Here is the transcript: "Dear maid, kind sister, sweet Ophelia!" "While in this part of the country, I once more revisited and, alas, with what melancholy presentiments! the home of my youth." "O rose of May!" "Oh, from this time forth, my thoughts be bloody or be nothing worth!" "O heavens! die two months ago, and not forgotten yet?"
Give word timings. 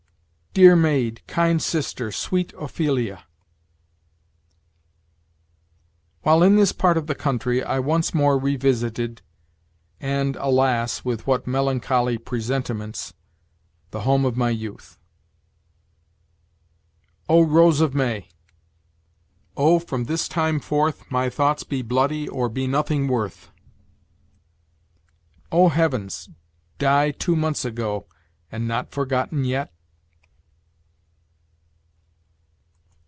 "Dear 0.53 0.75
maid, 0.75 1.21
kind 1.27 1.61
sister, 1.61 2.11
sweet 2.11 2.51
Ophelia!" 2.59 3.23
"While 6.23 6.43
in 6.43 6.57
this 6.57 6.73
part 6.73 6.97
of 6.97 7.07
the 7.07 7.15
country, 7.15 7.63
I 7.63 7.79
once 7.79 8.13
more 8.13 8.37
revisited 8.37 9.21
and, 10.01 10.35
alas, 10.35 11.05
with 11.05 11.25
what 11.25 11.47
melancholy 11.47 12.17
presentiments! 12.17 13.13
the 13.91 14.01
home 14.01 14.25
of 14.25 14.35
my 14.35 14.49
youth." 14.49 14.99
"O 17.29 17.41
rose 17.45 17.79
of 17.79 17.95
May!" 17.95 18.27
"Oh, 19.55 19.79
from 19.79 20.03
this 20.03 20.27
time 20.27 20.59
forth, 20.59 21.09
my 21.09 21.29
thoughts 21.29 21.63
be 21.63 21.81
bloody 21.81 22.27
or 22.27 22.49
be 22.49 22.67
nothing 22.67 23.07
worth!" 23.07 23.51
"O 25.49 25.69
heavens! 25.69 26.27
die 26.77 27.11
two 27.11 27.37
months 27.37 27.63
ago, 27.63 28.05
and 28.51 28.67
not 28.67 28.91
forgotten 28.91 29.45
yet?" 29.45 29.71